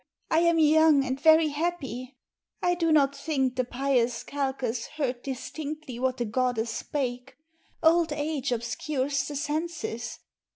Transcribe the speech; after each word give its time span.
I 0.31 0.39
am 0.39 0.57
young 0.57 1.05
and 1.05 1.21
very 1.21 1.49
happy. 1.49 2.17
I 2.59 2.73
do 2.73 2.91
not 2.91 3.15
think 3.15 3.55
the 3.55 3.63
pious 3.63 4.23
Calchas 4.23 4.87
heard 4.97 5.21
Distinctly 5.21 5.99
what 5.99 6.17
the 6.17 6.25
goddess 6.25 6.71
spake; 6.73 7.35
old 7.83 8.11
age 8.11 8.51
Obscures 8.51 9.27
the 9.27 9.35
senses. 9.35 10.17